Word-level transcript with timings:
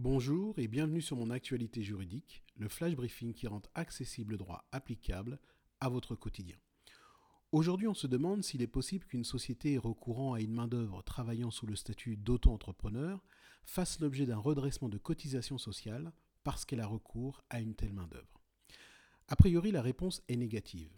Bonjour 0.00 0.56
et 0.60 0.68
bienvenue 0.68 1.02
sur 1.02 1.16
mon 1.16 1.28
actualité 1.28 1.82
juridique, 1.82 2.44
le 2.56 2.68
flash 2.68 2.94
briefing 2.94 3.34
qui 3.34 3.48
rend 3.48 3.62
accessible 3.74 4.30
le 4.30 4.36
droit 4.36 4.64
applicable 4.70 5.40
à 5.80 5.88
votre 5.88 6.14
quotidien. 6.14 6.56
Aujourd'hui, 7.50 7.88
on 7.88 7.94
se 7.94 8.06
demande 8.06 8.44
s'il 8.44 8.62
est 8.62 8.68
possible 8.68 9.06
qu'une 9.06 9.24
société 9.24 9.76
recourant 9.76 10.34
à 10.34 10.40
une 10.40 10.54
main-d'œuvre 10.54 11.02
travaillant 11.02 11.50
sous 11.50 11.66
le 11.66 11.74
statut 11.74 12.16
d'auto-entrepreneur 12.16 13.24
fasse 13.64 13.98
l'objet 13.98 14.24
d'un 14.24 14.38
redressement 14.38 14.88
de 14.88 14.98
cotisation 14.98 15.58
sociale 15.58 16.12
parce 16.44 16.64
qu'elle 16.64 16.80
a 16.80 16.86
recours 16.86 17.42
à 17.50 17.58
une 17.60 17.74
telle 17.74 17.92
main-d'œuvre. 17.92 18.40
A 19.26 19.34
priori, 19.34 19.72
la 19.72 19.82
réponse 19.82 20.22
est 20.28 20.36
négative. 20.36 20.96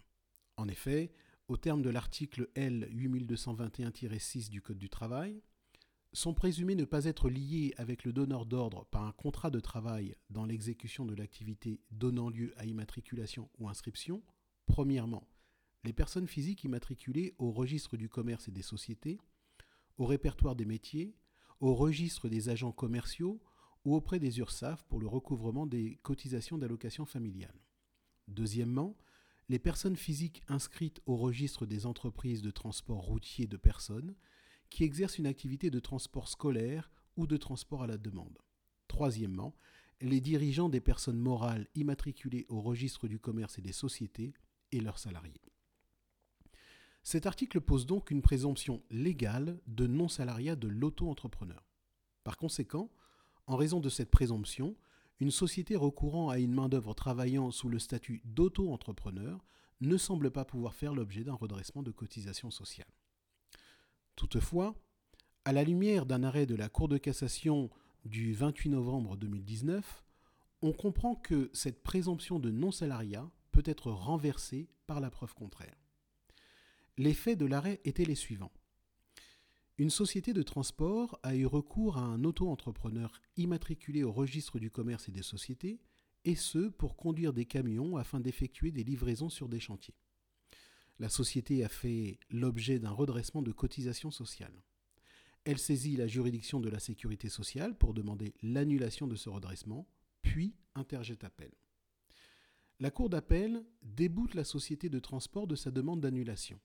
En 0.58 0.68
effet, 0.68 1.10
au 1.48 1.56
terme 1.56 1.80
de 1.80 1.88
l'article 1.88 2.50
L 2.54 2.90
8221-6 2.92 4.50
du 4.50 4.60
Code 4.60 4.76
du 4.76 4.90
travail, 4.90 5.40
sont 6.12 6.34
présumés 6.34 6.74
ne 6.74 6.84
pas 6.84 7.04
être 7.04 7.30
liés 7.30 7.72
avec 7.76 8.04
le 8.04 8.12
donneur 8.12 8.46
d'ordre 8.46 8.86
par 8.86 9.04
un 9.04 9.12
contrat 9.12 9.50
de 9.50 9.60
travail 9.60 10.16
dans 10.28 10.44
l'exécution 10.44 11.04
de 11.04 11.14
l'activité 11.14 11.80
donnant 11.90 12.30
lieu 12.30 12.52
à 12.56 12.66
immatriculation 12.66 13.48
ou 13.58 13.68
inscription, 13.68 14.22
premièrement, 14.66 15.28
les 15.84 15.92
personnes 15.92 16.26
physiques 16.26 16.64
immatriculées 16.64 17.34
au 17.38 17.52
registre 17.52 17.96
du 17.96 18.08
commerce 18.08 18.48
et 18.48 18.52
des 18.52 18.62
sociétés, 18.62 19.18
au 19.96 20.06
répertoire 20.06 20.56
des 20.56 20.64
métiers, 20.64 21.14
au 21.60 21.74
registre 21.74 22.28
des 22.28 22.48
agents 22.48 22.72
commerciaux 22.72 23.40
ou 23.84 23.94
auprès 23.94 24.18
des 24.18 24.38
URSAF 24.38 24.84
pour 24.84 25.00
le 25.00 25.06
recouvrement 25.06 25.66
des 25.66 25.96
cotisations 26.02 26.58
d'allocation 26.58 27.06
familiale. 27.06 27.58
Deuxièmement, 28.28 28.96
les 29.48 29.58
personnes 29.58 29.96
physiques 29.96 30.42
inscrites 30.48 31.00
au 31.06 31.16
registre 31.16 31.66
des 31.66 31.86
entreprises 31.86 32.42
de 32.42 32.50
transport 32.50 33.00
routier 33.00 33.46
de 33.46 33.56
personnes 33.56 34.14
qui 34.70 34.84
exercent 34.84 35.18
une 35.18 35.26
activité 35.26 35.70
de 35.70 35.80
transport 35.80 36.28
scolaire 36.28 36.90
ou 37.16 37.26
de 37.26 37.36
transport 37.36 37.82
à 37.82 37.86
la 37.86 37.98
demande. 37.98 38.38
Troisièmement, 38.88 39.54
les 40.00 40.20
dirigeants 40.20 40.68
des 40.68 40.80
personnes 40.80 41.18
morales 41.18 41.68
immatriculées 41.74 42.46
au 42.48 42.60
registre 42.60 43.06
du 43.06 43.18
commerce 43.18 43.58
et 43.58 43.62
des 43.62 43.72
sociétés 43.72 44.32
et 44.72 44.80
leurs 44.80 44.98
salariés. 44.98 45.42
Cet 47.02 47.26
article 47.26 47.60
pose 47.60 47.86
donc 47.86 48.10
une 48.10 48.22
présomption 48.22 48.82
légale 48.90 49.60
de 49.66 49.86
non-salariat 49.86 50.56
de 50.56 50.68
l'auto-entrepreneur. 50.68 51.66
Par 52.24 52.36
conséquent, 52.36 52.90
en 53.46 53.56
raison 53.56 53.80
de 53.80 53.88
cette 53.88 54.10
présomption, 54.10 54.76
une 55.18 55.30
société 55.30 55.76
recourant 55.76 56.28
à 56.30 56.38
une 56.38 56.54
main-d'œuvre 56.54 56.94
travaillant 56.94 57.50
sous 57.50 57.68
le 57.68 57.78
statut 57.78 58.22
d'auto-entrepreneur 58.24 59.44
ne 59.80 59.96
semble 59.96 60.30
pas 60.30 60.44
pouvoir 60.44 60.74
faire 60.74 60.94
l'objet 60.94 61.24
d'un 61.24 61.34
redressement 61.34 61.82
de 61.82 61.90
cotisation 61.90 62.50
sociale. 62.50 62.86
Toutefois, 64.20 64.74
à 65.46 65.52
la 65.54 65.64
lumière 65.64 66.04
d'un 66.04 66.24
arrêt 66.24 66.44
de 66.44 66.54
la 66.54 66.68
Cour 66.68 66.88
de 66.88 66.98
cassation 66.98 67.70
du 68.04 68.34
28 68.34 68.68
novembre 68.68 69.16
2019, 69.16 70.04
on 70.60 70.74
comprend 70.74 71.14
que 71.14 71.48
cette 71.54 71.82
présomption 71.82 72.38
de 72.38 72.50
non-salariat 72.50 73.30
peut 73.50 73.62
être 73.64 73.90
renversée 73.90 74.68
par 74.86 75.00
la 75.00 75.08
preuve 75.08 75.32
contraire. 75.32 75.74
Les 76.98 77.14
faits 77.14 77.38
de 77.38 77.46
l'arrêt 77.46 77.80
étaient 77.86 78.04
les 78.04 78.14
suivants. 78.14 78.52
Une 79.78 79.88
société 79.88 80.34
de 80.34 80.42
transport 80.42 81.18
a 81.22 81.34
eu 81.34 81.46
recours 81.46 81.96
à 81.96 82.02
un 82.02 82.22
auto-entrepreneur 82.22 83.22
immatriculé 83.38 84.02
au 84.02 84.12
registre 84.12 84.58
du 84.58 84.70
commerce 84.70 85.08
et 85.08 85.12
des 85.12 85.22
sociétés, 85.22 85.80
et 86.26 86.34
ce 86.34 86.68
pour 86.68 86.94
conduire 86.94 87.32
des 87.32 87.46
camions 87.46 87.96
afin 87.96 88.20
d'effectuer 88.20 88.70
des 88.70 88.84
livraisons 88.84 89.30
sur 89.30 89.48
des 89.48 89.60
chantiers. 89.60 89.96
La 91.00 91.08
société 91.08 91.64
a 91.64 91.68
fait 91.68 92.20
l'objet 92.30 92.78
d'un 92.78 92.92
redressement 92.92 93.42
de 93.42 93.50
cotisation 93.50 94.12
sociale. 94.12 94.62
Elle 95.44 95.58
saisit 95.58 95.96
la 95.96 96.06
juridiction 96.06 96.60
de 96.60 96.68
la 96.68 96.78
sécurité 96.78 97.28
sociale 97.28 97.76
pour 97.76 97.92
demander 97.92 98.34
l'annulation 98.42 99.08
de 99.08 99.16
ce 99.16 99.28
redressement, 99.28 99.88
puis 100.22 100.54
interjette 100.76 101.24
appel. 101.24 101.50
La 102.78 102.92
Cour 102.92 103.10
d'appel 103.10 103.64
déboute 103.82 104.34
la 104.34 104.44
société 104.44 104.88
de 104.88 105.00
transport 105.00 105.48
de 105.48 105.56
sa 105.56 105.72
demande 105.72 106.00
d'annulation 106.00 106.60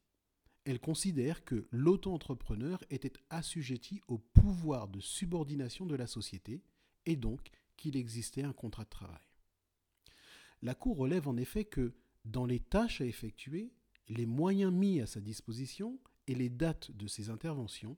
elle 0.65 0.79
considère 0.79 1.45
que 1.45 1.67
l'auto-entrepreneur 1.71 2.83
était 2.89 3.13
assujetti 3.29 4.01
au 4.07 4.17
pouvoir 4.17 4.87
de 4.87 4.99
subordination 4.99 5.85
de 5.85 5.95
la 5.95 6.07
société 6.07 6.63
et 7.05 7.15
donc 7.15 7.51
qu'il 7.77 7.95
existait 7.95 8.43
un 8.43 8.53
contrat 8.53 8.83
de 8.83 8.89
travail. 8.89 9.27
La 10.63 10.73
Cour 10.73 10.97
relève 10.97 11.27
en 11.27 11.37
effet 11.37 11.65
que 11.65 11.93
dans 12.25 12.47
les 12.47 12.59
tâches 12.59 13.01
à 13.01 13.05
effectuer, 13.05 13.71
les 14.07 14.25
moyens 14.25 14.73
mis 14.73 15.01
à 15.01 15.07
sa 15.07 15.19
disposition 15.19 15.99
et 16.27 16.35
les 16.35 16.49
dates 16.49 16.91
de 16.91 17.07
ses 17.07 17.29
interventions, 17.29 17.97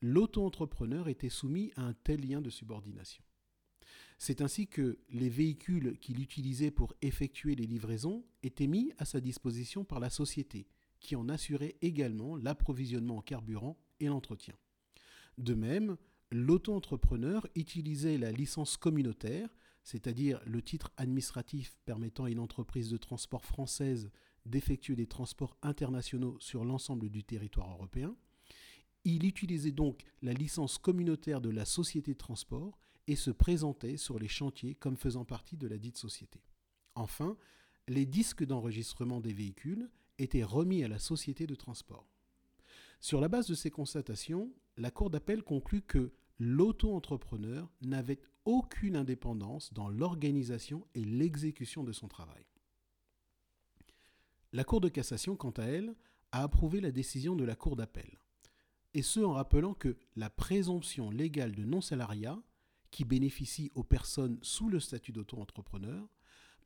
l'auto-entrepreneur 0.00 1.08
était 1.08 1.28
soumis 1.28 1.72
à 1.76 1.82
un 1.82 1.94
tel 1.94 2.26
lien 2.26 2.40
de 2.40 2.50
subordination. 2.50 3.24
C'est 4.18 4.40
ainsi 4.40 4.68
que 4.68 4.98
les 5.10 5.28
véhicules 5.28 5.98
qu'il 5.98 6.20
utilisait 6.20 6.70
pour 6.70 6.94
effectuer 7.02 7.54
les 7.54 7.66
livraisons 7.66 8.24
étaient 8.42 8.68
mis 8.68 8.92
à 8.98 9.04
sa 9.04 9.20
disposition 9.20 9.84
par 9.84 9.98
la 9.98 10.10
société, 10.10 10.68
qui 11.00 11.16
en 11.16 11.28
assurait 11.28 11.76
également 11.82 12.36
l'approvisionnement 12.36 13.16
en 13.16 13.22
carburant 13.22 13.76
et 13.98 14.06
l'entretien. 14.06 14.54
De 15.38 15.54
même, 15.54 15.96
l'auto-entrepreneur 16.30 17.46
utilisait 17.56 18.18
la 18.18 18.30
licence 18.30 18.76
communautaire, 18.76 19.48
c'est-à-dire 19.82 20.40
le 20.46 20.62
titre 20.62 20.92
administratif 20.96 21.76
permettant 21.84 22.24
à 22.24 22.30
une 22.30 22.38
entreprise 22.38 22.90
de 22.90 22.96
transport 22.96 23.44
française 23.44 24.10
d'effectuer 24.46 24.96
des 24.96 25.06
transports 25.06 25.56
internationaux 25.62 26.36
sur 26.40 26.64
l'ensemble 26.64 27.08
du 27.08 27.24
territoire 27.24 27.70
européen. 27.70 28.14
Il 29.04 29.24
utilisait 29.24 29.72
donc 29.72 30.04
la 30.22 30.32
licence 30.32 30.78
communautaire 30.78 31.40
de 31.40 31.50
la 31.50 31.64
société 31.64 32.12
de 32.12 32.18
transport 32.18 32.78
et 33.06 33.16
se 33.16 33.30
présentait 33.30 33.96
sur 33.96 34.18
les 34.18 34.28
chantiers 34.28 34.74
comme 34.74 34.96
faisant 34.96 35.24
partie 35.24 35.56
de 35.56 35.66
la 35.66 35.78
dite 35.78 35.96
société. 35.96 36.40
Enfin, 36.94 37.36
les 37.88 38.06
disques 38.06 38.44
d'enregistrement 38.44 39.20
des 39.20 39.32
véhicules 39.32 39.90
était 40.18 40.44
remis 40.44 40.84
à 40.84 40.88
la 40.88 40.98
société 40.98 41.46
de 41.46 41.54
transport. 41.54 42.08
Sur 43.00 43.20
la 43.20 43.28
base 43.28 43.48
de 43.48 43.54
ces 43.54 43.70
constatations, 43.70 44.52
la 44.76 44.90
Cour 44.92 45.10
d'appel 45.10 45.42
conclut 45.42 45.82
que 45.82 46.12
l'auto-entrepreneur 46.38 47.68
n'avait 47.82 48.20
aucune 48.44 48.96
indépendance 48.96 49.72
dans 49.72 49.88
l'organisation 49.88 50.86
et 50.94 51.04
l'exécution 51.04 51.82
de 51.82 51.92
son 51.92 52.08
travail. 52.08 52.44
La 54.52 54.64
Cour 54.64 54.80
de 54.80 54.88
cassation, 54.88 55.36
quant 55.36 55.50
à 55.52 55.64
elle, 55.64 55.94
a 56.30 56.42
approuvé 56.42 56.80
la 56.80 56.90
décision 56.90 57.36
de 57.36 57.44
la 57.44 57.56
Cour 57.56 57.76
d'appel, 57.76 58.18
et 58.94 59.02
ce 59.02 59.20
en 59.20 59.32
rappelant 59.32 59.74
que 59.74 59.96
la 60.16 60.28
présomption 60.28 61.10
légale 61.10 61.54
de 61.54 61.64
non-salariat, 61.64 62.38
qui 62.90 63.04
bénéficie 63.04 63.72
aux 63.74 63.84
personnes 63.84 64.38
sous 64.42 64.68
le 64.68 64.78
statut 64.78 65.12
d'auto-entrepreneur, 65.12 66.06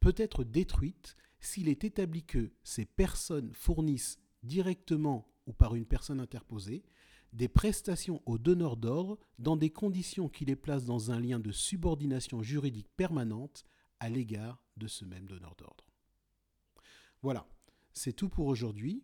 peut 0.01 0.15
être 0.17 0.43
détruite 0.43 1.17
s'il 1.39 1.69
est 1.69 1.85
établi 1.85 2.25
que 2.25 2.51
ces 2.65 2.85
personnes 2.85 3.53
fournissent 3.53 4.19
directement 4.43 5.29
ou 5.47 5.53
par 5.53 5.77
une 5.77 5.87
personne 5.87 6.21
interposée 6.21 6.85
des 7.33 7.49
prestations 7.49 8.23
aux 8.27 8.39
donneurs 8.39 8.77
d'ordre 8.77 9.19
dans 9.39 9.57
des 9.57 9.71
conditions 9.71 10.29
qui 10.29 10.45
les 10.45 10.57
placent 10.57 10.87
dans 10.87 11.11
un 11.11 11.21
lien 11.21 11.39
de 11.39 11.53
subordination 11.53 12.43
juridique 12.43 12.89
permanente 12.97 13.65
à 14.01 14.09
l'égard 14.09 14.63
de 14.77 14.89
ce 14.89 15.05
même 15.05 15.27
donneur 15.27 15.55
d'ordre. 15.57 15.85
Voilà, 17.23 17.47
c'est 17.97 18.13
tout 18.13 18.29
pour 18.29 18.47
aujourd'hui. 18.47 19.03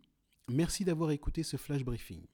Merci 0.50 0.84
d'avoir 0.84 1.10
écouté 1.12 1.42
ce 1.42 1.56
flash 1.56 1.82
briefing. 1.82 2.26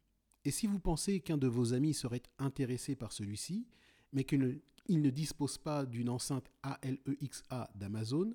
Et 0.45 0.51
si 0.51 0.67
vous 0.67 0.81
pensez 0.81 1.21
qu'un 1.21 1.39
de 1.39 1.47
vos 1.47 1.73
amis 1.73 1.95
serait 1.95 2.23
intéressé 2.39 2.97
par 2.97 3.13
celui-ci, 3.13 3.69
mais 4.13 4.25
qu'il 4.25 4.61
ne 4.89 5.11
dispose 5.11 5.57
pas 5.59 5.87
d'une 5.87 6.09
enceinte 6.09 6.51
ALEXA 6.63 7.71
d'Amazon, 7.77 8.35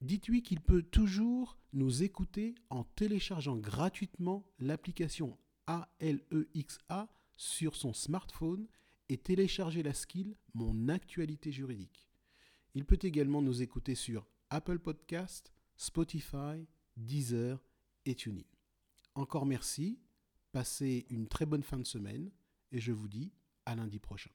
dites-lui 0.00 0.42
qu'il 0.42 0.60
peut 0.60 0.82
toujours 0.82 1.56
nous 1.72 2.02
écouter 2.02 2.56
en 2.70 2.82
téléchargeant 2.82 3.56
gratuitement 3.56 4.44
l'application 4.58 5.38
ALEXA 5.66 7.08
sur 7.36 7.76
son 7.76 7.92
smartphone 7.92 8.66
et 9.08 9.16
télécharger 9.16 9.84
la 9.84 9.94
skill 9.94 10.34
Mon 10.54 10.88
actualité 10.88 11.52
juridique. 11.52 12.08
Il 12.74 12.84
peut 12.84 12.98
également 13.02 13.42
nous 13.42 13.62
écouter 13.62 13.94
sur 13.94 14.26
Apple 14.50 14.80
Podcast, 14.80 15.52
Spotify, 15.76 16.66
Deezer 16.96 17.64
et 18.04 18.14
TuneIn. 18.14 18.44
Encore 19.14 19.46
merci, 19.46 20.00
passez 20.52 21.06
une 21.10 21.28
très 21.28 21.46
bonne 21.46 21.62
fin 21.62 21.78
de 21.78 21.86
semaine 21.86 22.30
et 22.72 22.80
je 22.80 22.92
vous 22.92 23.08
dis 23.08 23.32
à 23.66 23.74
lundi 23.74 23.98
prochain. 23.98 24.30